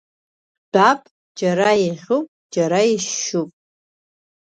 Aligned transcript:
Дәаб 0.73 1.01
џьара 1.37 1.71
иӷьуп, 1.85 2.27
џьара 2.53 2.79
ишьшьуп. 2.93 3.49